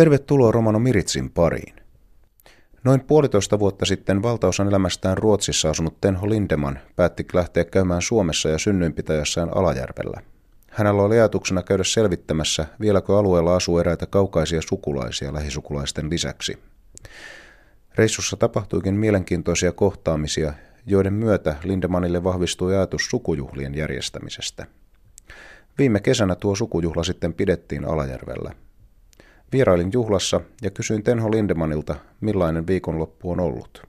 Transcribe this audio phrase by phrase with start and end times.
[0.00, 1.74] Tervetuloa Romano Miritsin pariin.
[2.84, 8.58] Noin puolitoista vuotta sitten valtaosan elämästään Ruotsissa asunut Tenho Lindeman päätti lähteä käymään Suomessa ja
[8.58, 10.20] synnyinpitäjässään Alajärvellä.
[10.70, 16.58] Hänellä oli ajatuksena käydä selvittämässä, vieläkö alueella asuu eräitä kaukaisia sukulaisia lähisukulaisten lisäksi.
[17.94, 20.52] Reissussa tapahtuikin mielenkiintoisia kohtaamisia,
[20.86, 24.66] joiden myötä Lindemanille vahvistui ajatus sukujuhlien järjestämisestä.
[25.78, 28.52] Viime kesänä tuo sukujuhla sitten pidettiin Alajärvellä–
[29.52, 33.82] Vierailin juhlassa ja kysyin Tenho Lindemanilta, millainen viikonloppu on ollut.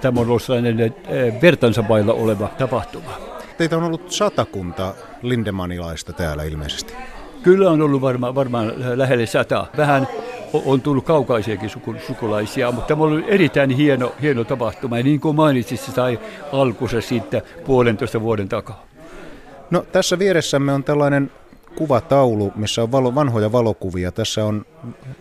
[0.00, 3.18] Tämä on ollut sellainen eh, vertansa vailla oleva tapahtuma.
[3.58, 6.94] Teitä on ollut satakunta lindemanilaista täällä ilmeisesti.
[7.42, 9.66] Kyllä on ollut varma, varmaan lähelle sata.
[9.76, 10.08] Vähän
[10.64, 11.70] on tullut kaukaisiakin
[12.06, 14.98] sukulaisia, mutta tämä on ollut erittäin hieno, hieno tapahtuma.
[14.98, 16.20] Ja niin kuin mainitsit, se sai
[16.52, 18.86] alkunsa siitä puolentoista vuoden takaa.
[19.70, 21.30] No tässä vieressämme on tällainen
[21.76, 24.12] kuvataulu, missä on valo, vanhoja valokuvia.
[24.12, 24.66] Tässä on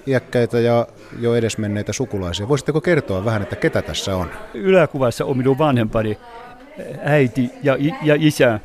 [0.08, 0.88] iäkkäitä ja
[1.20, 2.48] jo edesmenneitä sukulaisia.
[2.48, 4.28] Voisitteko kertoa vähän, että ketä tässä on?
[4.54, 6.18] Yläkuvassa on minun vanhempani,
[7.04, 8.60] äiti ja, ja isä.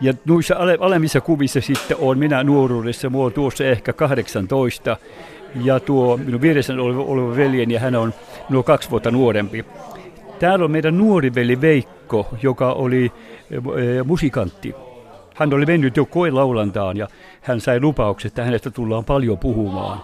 [0.00, 4.96] Ja noissa ale, alemmissa kuvissa sitten on minä nuoruudessa, mua tuossa ehkä 18.
[5.64, 8.14] Ja tuo minun vieressä oleva, oleva veljeni, ja hän on
[8.48, 9.64] nuo kaksi vuotta nuorempi.
[10.38, 13.12] Täällä on meidän nuori veli Veikko, joka oli
[13.50, 14.74] e, musikantti
[15.38, 17.08] hän oli mennyt jo koelaulantaan ja
[17.42, 20.02] hän sai lupaukset, että hänestä tullaan paljon puhumaan.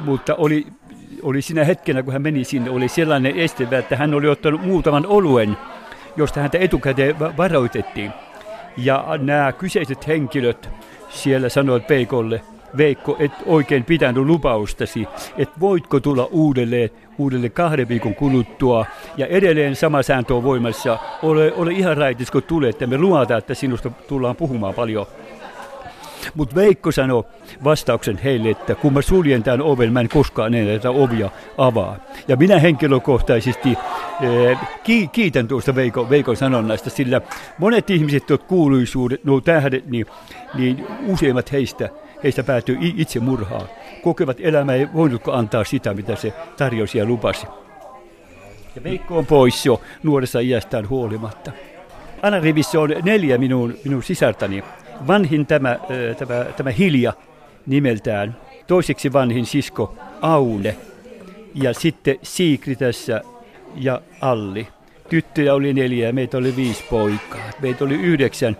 [0.00, 0.66] Mutta oli,
[1.22, 5.06] oli siinä hetkenä, kun hän meni sinne, oli sellainen este, että hän oli ottanut muutaman
[5.06, 5.56] oluen,
[6.16, 8.12] josta häntä etukäteen varoitettiin.
[8.76, 10.70] Ja nämä kyseiset henkilöt
[11.08, 12.40] siellä sanoivat Peikolle,
[12.76, 18.86] Veikko, et oikein pitänyt lupaustasi, että voitko tulla uudelleen, uudelleen kahden viikon kuluttua.
[19.16, 20.98] Ja edelleen sama sääntö on voimassa.
[21.22, 25.06] Ole, ole ihan raitis, kun tulee, että me luotaan, että sinusta tullaan puhumaan paljon.
[26.34, 27.24] Mutta Veikko sanoi
[27.64, 31.96] vastauksen heille, että kun mä suljen tämän oven, mä en koskaan enää tätä ovia avaa.
[32.28, 33.78] Ja minä henkilökohtaisesti
[34.20, 37.20] ee, ki, kiitän tuosta Veikon, Veikon sanonnasta, sillä
[37.58, 40.06] monet ihmiset, jotka kuuluisuudet, nuo tähdet, niin,
[40.54, 41.88] niin useimmat heistä–
[42.22, 43.68] heistä päätyy itse murhaan.
[44.02, 47.46] Kokevat elämä ei voinutko antaa sitä, mitä se tarjosi ja lupasi.
[48.76, 51.52] Ja Veikko on pois jo nuoressa iästään huolimatta.
[52.22, 54.64] Anarivissä on neljä minun, minun sisartani.
[55.06, 55.78] Vanhin tämä,
[56.18, 57.12] tämä, tämä Hilja
[57.66, 58.36] nimeltään.
[58.66, 60.76] Toiseksi vanhin sisko Aune.
[61.54, 63.20] Ja sitten Siikri tässä
[63.76, 64.68] ja Alli.
[65.08, 67.50] Tyttöjä oli neljä ja meitä oli viisi poikaa.
[67.60, 68.56] Meitä oli yhdeksän,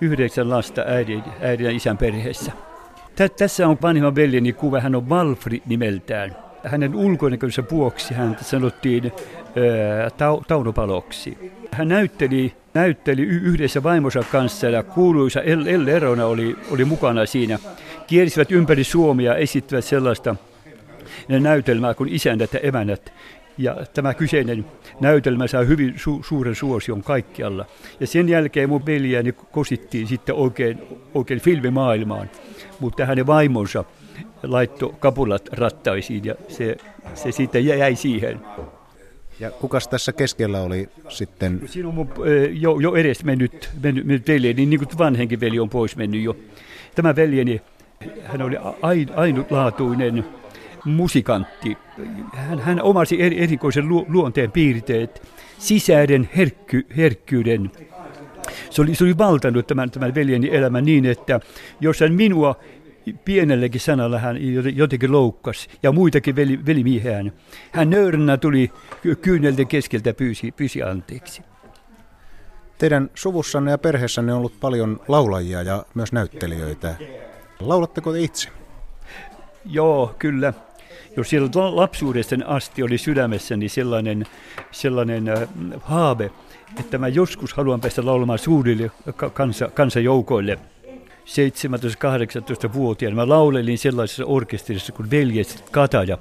[0.00, 2.52] yhdeksän lasta äidin, äidin ja isän perheessä.
[3.26, 6.36] Tässä on vanhimman veljeni kuva, hän on Valfri nimeltään.
[6.64, 11.52] Hänen ulkonäkönsä vuoksi häntä sanottiin ää, tau, taunopaloksi.
[11.72, 17.58] Hän näytteli, näytteli yhdessä vaimonsa kanssa ja kuuluisa El, El Erona oli, oli mukana siinä.
[18.06, 20.36] Kierisivät ympäri Suomea ja esittivät sellaista
[21.28, 23.12] näytelmää kuin isännät ja emännät.
[23.58, 24.64] Ja tämä kyseinen
[25.00, 27.66] näytelmä sai hyvin su- suuren suosion kaikkialla.
[28.00, 30.82] Ja sen jälkeen mun veljeni kosittiin sitten oikein,
[31.14, 32.30] oikein filmimaailmaan.
[32.80, 33.84] Mutta hänen vaimonsa
[34.42, 36.76] laittoi kapulat rattaisiin ja se,
[37.14, 38.40] se sitten jäi siihen.
[39.40, 41.60] Ja kukas tässä keskellä oli sitten?
[41.66, 42.08] Siinä on mun,
[42.52, 46.36] jo, jo edes mennyt, mennyt, mennyt veljeni, niin kuin vanhenkin veli on pois mennyt jo.
[46.94, 47.60] Tämä veljeni,
[48.24, 48.56] hän oli
[49.16, 50.24] ainutlaatuinen
[50.84, 51.78] musikantti.
[52.34, 55.22] Hän, hän omasi erikoisen lu, luonteen piirteet,
[55.58, 57.70] sisäiden herkky, herkkyyden.
[58.70, 61.40] Se oli, se oli valtannut tämän, tämän veljeni elämän niin, että
[61.80, 62.56] jos hän minua
[63.24, 64.36] pienelläkin sanalla hän
[64.76, 67.32] jotenkin loukkasi ja muitakin veli, velimiehän.
[67.72, 68.72] Hän nöyränä tuli
[69.22, 71.42] kyynelten keskeltä pyysi, pyysi anteeksi.
[72.78, 76.94] Teidän suvussanne ja perheessänne on ollut paljon laulajia ja myös näyttelijöitä.
[77.60, 78.48] Laulatteko te itse?
[79.64, 80.52] Joo, kyllä
[81.16, 84.26] jos siellä lapsuudesta asti oli sydämessäni sellainen,
[84.70, 85.48] sellainen äh,
[85.80, 86.30] haave,
[86.80, 88.90] että mä joskus haluan päästä laulamaan suurille
[89.32, 90.58] kansa, kansajoukoille.
[91.28, 96.18] 17-18-vuotiaana mä laulelin sellaisessa orkesterissa kuin Veljet Kataja.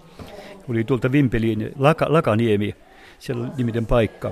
[0.69, 2.75] Oli tuolta Vimpeliin Laka, Lakaniemi,
[3.19, 4.31] siellä niminen paikka.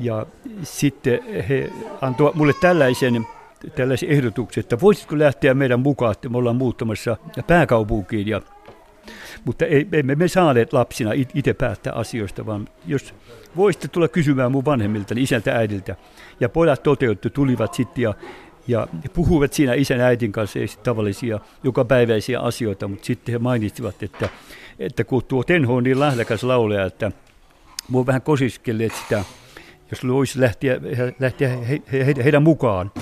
[0.00, 0.26] Ja
[0.62, 3.26] sitten he antoivat mulle tällaisen,
[3.74, 7.16] tällaisen ehdotuksen, että voisitko lähteä meidän mukaan, että me ollaan muuttamassa
[7.46, 8.28] pääkaupunkiin.
[8.28, 8.40] Ja
[9.44, 13.14] mutta ei, emme me saaneet lapsina itse päättää asioista, vaan jos
[13.56, 15.96] voisitte tulla kysymään mun vanhemmilta, niin isältä äidiltä.
[16.40, 18.14] Ja pojat toteuttu, tulivat sitten ja,
[18.68, 24.28] ja puhuivat siinä isän äitin kanssa ei tavallisia jokapäiväisiä asioita, mutta sitten he mainitsivat, että,
[24.78, 27.12] että kun tuo Tenho on niin lähdekäs lauleja, että
[27.88, 29.24] mua vähän kosiskelleet sitä,
[29.90, 30.80] jos voisi lähteä,
[31.20, 32.92] lähteä he, he, he, heidän mukaan,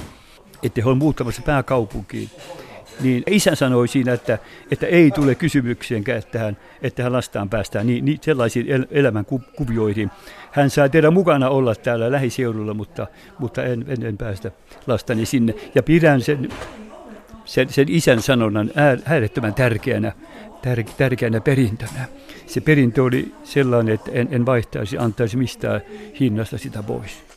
[0.63, 2.31] että he on muuttamassa pääkaupunkiin.
[3.03, 4.39] Niin isä sanoi siinä, että,
[4.71, 9.25] että ei tule kysymykseenkään, että hän, että hän lastaan päästään niin, niin sellaisiin el, elämän
[9.57, 10.11] kuvioihin.
[10.53, 13.07] Hän saa tehdä mukana olla täällä lähiseudulla, mutta,
[13.39, 14.51] mutta en, en, en päästä
[14.87, 15.55] lastani sinne.
[15.75, 16.49] Ja pidän sen,
[17.45, 18.71] sen, sen isän sanonnan
[19.05, 20.13] äärettömän tärkeänä,
[20.63, 22.09] tär, tärkeänä perintönä.
[22.47, 25.81] Se perintö oli sellainen, että en, en vaihtaisi, antaisi mistään
[26.21, 27.30] hinnasta sitä pois.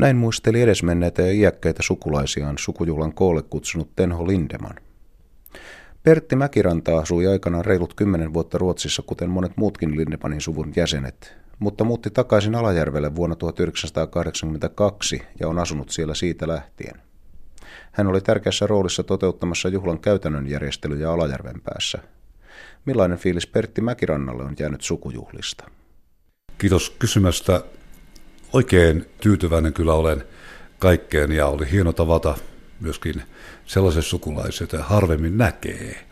[0.00, 4.74] Näin muisteli edesmenneitä ja iäkkäitä sukulaisiaan sukujuhlan koolle kutsunut Tenho Lindeman.
[6.02, 11.84] Pertti Mäkiranta asui aikanaan reilut kymmenen vuotta Ruotsissa, kuten monet muutkin Lindemanin suvun jäsenet, mutta
[11.84, 17.02] muutti takaisin Alajärvelle vuonna 1982 ja on asunut siellä siitä lähtien.
[17.92, 21.98] Hän oli tärkeässä roolissa toteuttamassa juhlan käytännön järjestelyjä Alajärven päässä.
[22.84, 25.70] Millainen fiilis Pertti Mäkirannalle on jäänyt sukujuhlista?
[26.58, 27.62] Kiitos kysymästä.
[28.52, 30.24] Oikein tyytyväinen kyllä olen
[30.78, 32.34] kaikkeen ja oli hieno tavata
[32.80, 33.22] myöskin
[33.66, 36.06] sellaiset sukulaiset, että harvemmin näkee.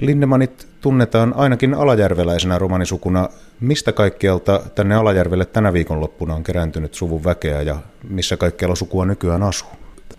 [0.00, 3.28] Lindemanit tunnetaan ainakin alajärveläisenä romanisukuna.
[3.60, 7.78] Mistä kaikkialta tänne Alajärvelle tänä viikonloppuna on kerääntynyt suvun väkeä ja
[8.08, 9.68] missä kaikkialla sukua nykyään asuu?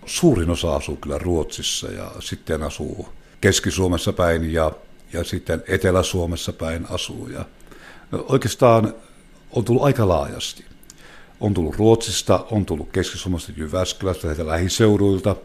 [0.06, 3.08] Suurin osa asuu kyllä Ruotsissa ja sitten asuu
[3.40, 4.72] Keski-Suomessa päin ja,
[5.12, 7.28] ja sitten Etelä-Suomessa päin asuu.
[7.28, 7.44] Ja
[8.10, 8.94] no, oikeastaan
[9.50, 10.64] on tullut aika laajasti.
[11.40, 15.36] On tullut Ruotsista, on tullut Keski-Suomesta, Jyväskylästä, lähiseuduilta.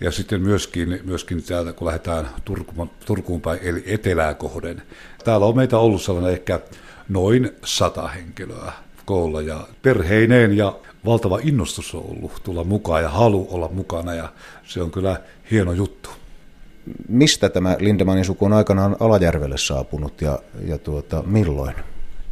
[0.00, 4.82] Ja sitten myöskin, myöskin täältä, kun lähdetään Turkuun, Turkuun päin, eli etelää kohden.
[5.24, 6.60] Täällä on meitä ollut sellainen ehkä
[7.08, 8.72] noin sata henkilöä
[9.04, 14.28] koolla ja perheineen ja valtava innostus on ollut tulla mukaan ja halu olla mukana ja
[14.64, 15.20] se on kyllä
[15.50, 16.10] hieno juttu.
[17.08, 21.74] Mistä tämä Lindemanin suku on aikanaan Alajärvelle saapunut ja, ja tuota, milloin?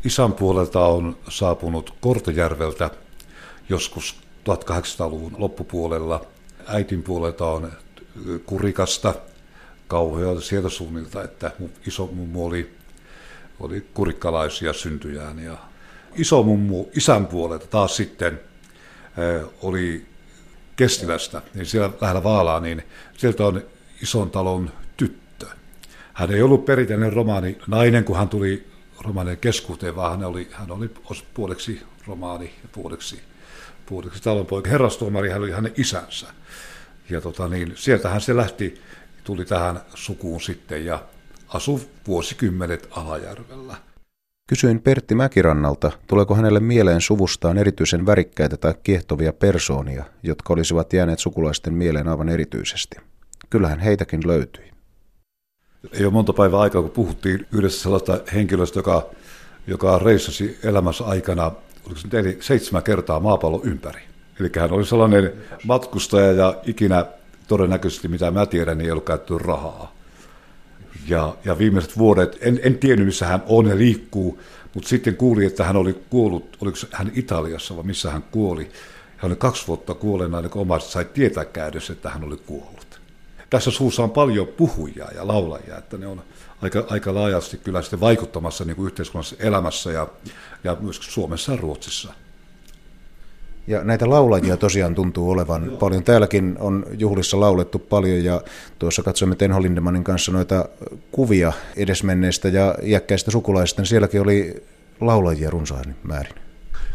[0.05, 2.91] Isän puolelta on saapunut Kortejärveltä
[3.69, 4.17] joskus
[4.49, 6.27] 1800-luvun loppupuolella.
[6.67, 7.73] Äitin puolelta on
[8.47, 9.15] Kurikasta,
[9.89, 11.51] kauhealta sieltä suunnilta, että
[11.87, 12.75] iso mummu oli,
[13.61, 15.39] oli kurikkalaisia syntyjään.
[15.39, 15.57] Ja
[16.15, 18.41] iso mummu isän puolelta taas sitten
[19.63, 20.07] oli
[20.77, 22.83] Kestilästä, niin siellä lähellä Vaalaa, niin
[23.17, 23.63] sieltä on
[24.03, 25.47] ison talon tyttö.
[26.13, 28.74] Hän ei ollut perinteinen romaani nainen, kun hän tuli
[29.05, 30.91] romaanien keskuuteen, vaan hän oli, hän oli
[31.35, 33.21] puoleksi romaani ja puoleksi,
[33.87, 34.71] puoleksi talonpoika.
[34.71, 36.27] Herrastuomari hän oli hänen isänsä.
[37.11, 38.81] Ja tota niin, sieltähän se lähti,
[39.25, 41.03] tuli tähän sukuun sitten ja
[41.49, 43.77] asui vuosikymmenet Alajärvellä.
[44.49, 51.19] Kysyin Pertti Mäkirannalta, tuleeko hänelle mieleen suvustaan erityisen värikkäitä tai kiehtovia persoonia, jotka olisivat jääneet
[51.19, 52.97] sukulaisten mieleen aivan erityisesti.
[53.51, 54.74] Kyllähän heitäkin löytyi.
[55.93, 59.11] Ei ole monta päivää aikaa, kun puhuttiin yhdessä sellaista henkilöstä, joka,
[59.67, 61.53] joka reissasi elämässä aikana
[61.87, 64.01] oliko se eli seitsemän kertaa maapallon ympäri.
[64.41, 65.33] Eli hän oli sellainen
[65.65, 67.07] matkustaja ja ikinä
[67.49, 69.95] todennäköisesti, mitä mä tiedän, niin ei ollut käytetty rahaa.
[71.09, 74.41] Ja, ja viimeiset vuodet, en, en tiennyt missä hän on ja liikkuu,
[74.75, 78.71] mutta sitten kuuli, että hän oli kuollut, oliko hän Italiassa vai missä hän kuoli.
[79.17, 82.94] Hän oli kaksi vuotta kuolleena, ennen kuin omaiset sai tietää käydessä, että hän oli kuollut.
[83.55, 86.23] Tässä suussa on paljon puhujia ja laulajia, että ne on
[86.63, 90.09] aika, aika laajasti kyllä sitten vaikuttamassa niin kuin yhteiskunnassa elämässä ja,
[90.65, 92.13] ja myös Suomessa ja Ruotsissa.
[93.67, 95.77] Ja näitä laulajia tosiaan tuntuu olevan Joo.
[95.77, 96.05] paljon.
[96.05, 98.43] Täälläkin on juhlissa laulettu paljon ja
[98.79, 100.69] tuossa katsoimme Tenho Lindemanin kanssa noita
[101.13, 103.83] kuvia edesmenneistä ja iäkkäistä sukulaisista.
[103.83, 104.65] Niin sielläkin oli
[105.01, 106.35] laulajia runsain määrin.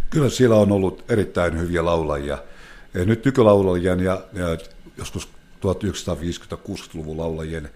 [0.10, 2.38] Kyllä siellä on ollut erittäin hyviä laulajia.
[2.94, 4.58] Nyt nykylaulajien ja, ja
[4.98, 7.70] joskus 1950-60-luvun laulajien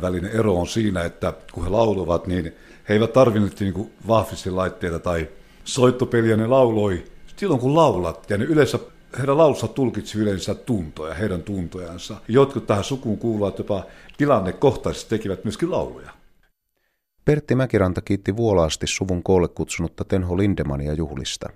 [0.00, 2.44] välinen ero on siinä, että kun he lauluvat, niin
[2.88, 5.28] he eivät tarvinneet niin vahvisti laitteita tai
[5.64, 7.04] soittopeliä, ne lauloi
[7.36, 8.78] silloin kun laulat, ja ne yleensä
[9.18, 12.16] heidän laulussa tulkitsi yleensä tuntoja, heidän tuntojansa.
[12.28, 13.84] Jotkut tähän sukuun kuuluvat jopa
[14.16, 16.10] tilannekohtaisesti tekivät myöskin lauluja.
[17.24, 21.48] Pertti Mäkiranta kiitti vuolaasti suvun koolle kutsunutta Tenho Lindemania juhlista.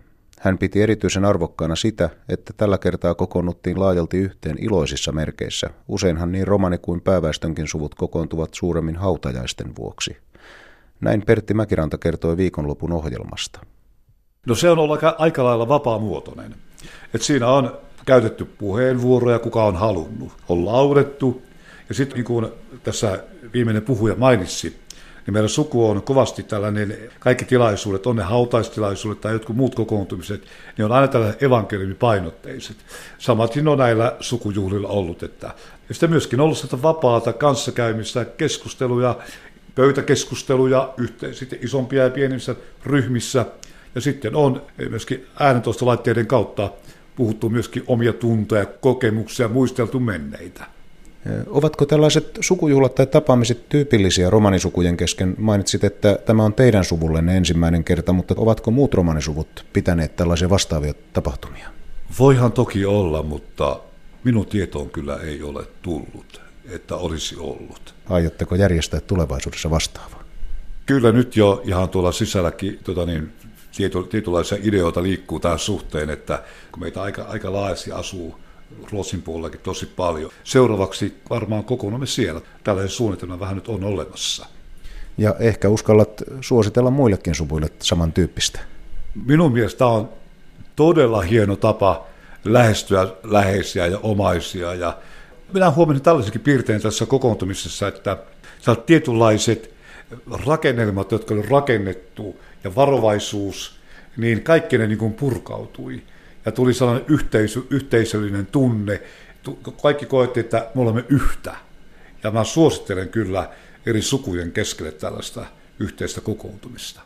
[0.45, 5.71] Hän piti erityisen arvokkaana sitä, että tällä kertaa kokoonnuttiin laajalti yhteen iloisissa merkeissä.
[5.89, 10.17] Useinhan niin romani kuin pääväestönkin suvut kokoontuvat suuremmin hautajaisten vuoksi.
[11.01, 13.61] Näin Pertti Mäkiranta kertoi viikonlopun ohjelmasta.
[14.47, 16.55] No se on ollut aika, aika lailla vapaamuotoinen.
[17.15, 20.33] Et siinä on käytetty puheenvuoroja, kuka on halunnut.
[20.49, 21.43] On laudettu.
[21.89, 22.47] Ja sitten niin kuin
[22.83, 24.81] tässä viimeinen puhuja mainitsi,
[25.27, 30.43] niin meidän suku on kovasti tällainen, kaikki tilaisuudet, on ne hautaistilaisuudet tai jotkut muut kokoontumiset,
[30.79, 32.77] niin on aina tällaiset evankeliumipainotteiset.
[33.19, 35.23] Samatkin on näillä sukujuhlilla ollut.
[35.23, 35.47] Että,
[35.89, 39.19] ja sitten myöskin ollut sitä vapaata kanssakäymistä, keskusteluja,
[39.75, 42.55] pöytäkeskusteluja, yhteen, sitten isompia ja pienemmissä
[42.85, 43.47] ryhmissä–
[43.95, 46.71] ja sitten on myöskin äänentoistolaitteiden kautta
[47.17, 50.74] puhuttu myöskin omia tuntoja, kokemuksia, muisteltu menneitä.
[51.47, 55.35] Ovatko tällaiset sukujuhlat tai tapaamiset tyypillisiä romanisukujen kesken?
[55.39, 60.95] Mainitsit, että tämä on teidän suvullenne ensimmäinen kerta, mutta ovatko muut romanisuvut pitäneet tällaisia vastaavia
[61.13, 61.69] tapahtumia?
[62.19, 63.81] Voihan toki olla, mutta
[64.25, 66.41] minun tietoon kyllä ei ole tullut,
[66.71, 67.95] että olisi ollut.
[68.09, 70.25] Aiotteko järjestää tulevaisuudessa vastaavaa?
[70.87, 73.33] Kyllä nyt jo ihan tuolla sisälläkin tota niin,
[74.11, 78.44] tietynlaisia ideoita liikkuu tähän suhteen, että kun meitä aika, aika laajasti asuu
[78.93, 80.31] Ruotsin puolellakin tosi paljon.
[80.45, 82.41] Seuraavaksi varmaan kokoonnumme siellä.
[82.65, 84.47] Tällainen suunnitelma vähän nyt on olemassa.
[85.19, 88.61] Ja ehkä uskallat suositella muillekin suvuille samantyyppistä.
[89.27, 90.09] Minun mielestä on
[90.77, 92.07] todella hieno tapa
[92.45, 94.75] lähestyä läheisiä ja omaisia.
[94.75, 94.99] Ja
[95.53, 98.17] minä huomannut tällaisenkin piirtein tässä kokoontumisessa, että
[98.87, 99.75] tietynlaiset
[100.47, 103.77] rakennelmat, jotka on rakennettu ja varovaisuus,
[104.17, 106.03] niin kaikki ne niin kuin purkautui.
[106.45, 109.03] Ja tuli sellainen yhteisö, yhteisöllinen tunne.
[109.83, 111.57] Kaikki koetti, että me olemme yhtä.
[112.23, 113.51] Ja mä suosittelen kyllä
[113.87, 115.47] eri sukujen keskelle tällaista
[115.79, 117.01] yhteistä kokoontumista.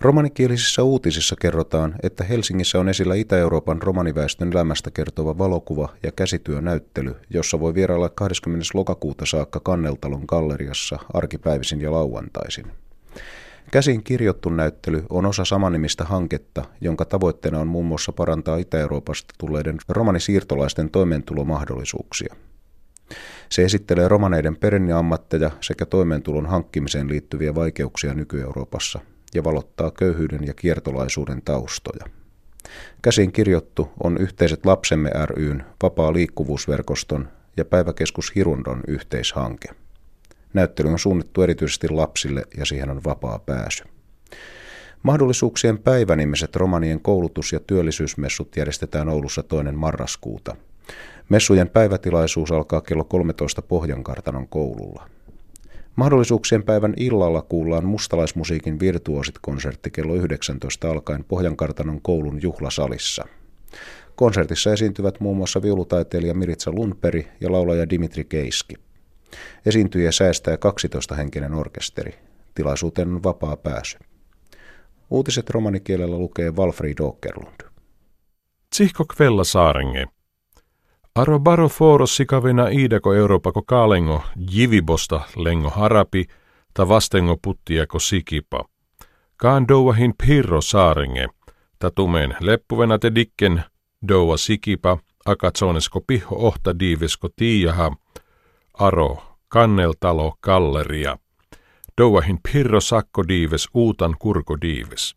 [0.00, 7.60] Romanikielisissä uutisissa kerrotaan, että Helsingissä on esillä Itä-Euroopan romaniväestön elämästä kertova valokuva- ja käsityönäyttely, jossa
[7.60, 8.66] voi vierailla 20.
[8.74, 12.66] lokakuuta saakka Kanneltalon galleriassa arkipäivisin ja lauantaisin.
[13.70, 19.76] Käsin kirjoittu näyttely on osa samanimistä hanketta, jonka tavoitteena on muun muassa parantaa Itä-Euroopasta tulleiden
[19.88, 22.34] romanisiirtolaisten toimeentulomahdollisuuksia.
[23.48, 29.00] Se esittelee romaneiden perinneammatteja sekä toimeentulon hankkimiseen liittyviä vaikeuksia nyky-Euroopassa
[29.34, 32.04] ja valottaa köyhyyden ja kiertolaisuuden taustoja.
[33.02, 39.68] Käsin kirjoittu on Yhteiset lapsemme ryn, Vapaa liikkuvuusverkoston ja Päiväkeskus Hirundon yhteishanke.
[40.54, 43.84] Näyttely on suunnittu erityisesti lapsille ja siihen on vapaa pääsy.
[45.02, 50.56] Mahdollisuuksien päivänimiset romanien koulutus- ja työllisyysmessut järjestetään Oulussa toinen marraskuuta.
[51.28, 55.10] Messujen päivätilaisuus alkaa kello 13 Pohjankartanon koululla.
[55.96, 63.24] Mahdollisuuksien päivän illalla kuullaan mustalaismusiikin virtuosit konsertti kello 19 alkaen Pohjankartanon koulun juhlasalissa.
[64.16, 68.74] Konsertissa esiintyvät muun muassa viulutaiteilija Miritsa Lundperi ja laulaja Dimitri Keiski.
[69.66, 72.18] Esiintyjä säästää 12-henkinen orkesteri.
[72.54, 73.98] Tilaisuuteen on vapaa pääsy.
[75.10, 77.70] Uutiset romanikielellä lukee Walfrid Åkerlund.
[78.70, 80.06] Tsihko kvella saarenge.
[81.14, 84.22] Aro baro foros sikavena iidako Euroopako kaalengo
[84.52, 86.26] jivibosta lengo harapi
[86.74, 88.64] ta vastengo puttiako sikipa.
[89.36, 91.26] Kaan douahin pirro saarenge.
[91.78, 93.62] Tatumen leppuvena te dikken
[94.08, 97.96] doua sikipa akatsonesko piho ohta diivesko tiijaha.
[98.80, 101.18] Aro kanneltalo galleria.
[101.98, 105.14] Douahin pirro sakko diives uutan kurko diives.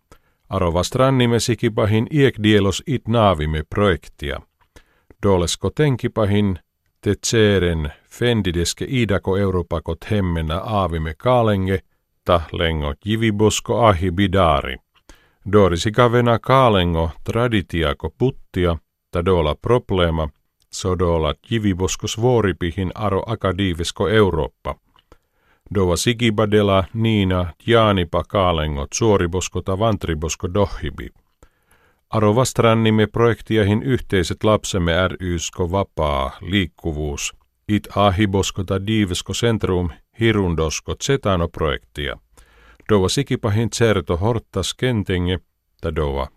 [0.49, 4.39] Aro vastrannime sikipahin iek dielos it naavime projektia–
[5.23, 6.59] Dolesko tenkipahin
[7.01, 7.13] te
[8.09, 11.79] fendideske idako europakot hemmenä aavime kaalenge,
[12.25, 14.75] ta lengo jivibosko ahi bidari.
[15.51, 18.77] Dorisi kavena kaalengo traditiako puttia,
[19.11, 20.29] ta dola problema,
[20.73, 24.75] sodola jiviboskos vuoripihin aro akadiivisko Eurooppa.
[25.75, 31.09] Dova sigibadela niina jaanipa kaalengot suoribosko vantribosko dohibi.
[32.09, 37.33] Arovastrannimme projektiahin yhteiset lapsemme rysko vapaa liikkuvuus,
[37.67, 39.89] it ahiboskota diivesko centrum
[40.19, 42.17] hirundosko zetano projektia.
[42.89, 45.39] Dova sikipahin certo hortas kentenge,
[45.81, 46.27] ta dova.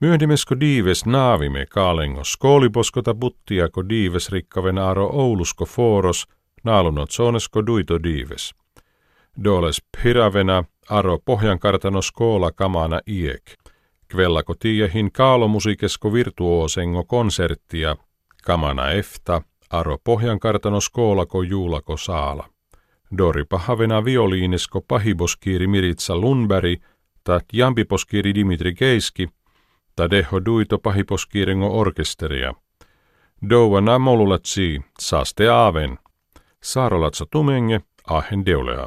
[0.00, 6.26] Myöndimesko diives naavime kaalengo skooliposkota buttiako diives rikkaven aro oulusko foros,
[6.64, 8.54] naalunot sonesko duito diives.
[9.44, 13.42] Doles piravena aro pohjankartano skoola kamana iek.
[14.08, 17.96] Kvellako tiihin kaalomusiikesko virtuosengo konserttia,
[18.44, 22.44] kamana efta, aro pohjankartano skoolako juulako saala.
[23.18, 26.80] Dori pahavena violiinisko pahiboskiiri Miritsa Lundberg,
[27.24, 29.28] ta jampiposkiiri Dimitri Keiski,
[29.96, 32.54] ta deho duito pahiposkiirengo orkesteria.
[33.50, 35.98] Doua namolulatsi, saaste aaven.
[36.62, 38.86] Saarolatsa tumenge, ahen deulea.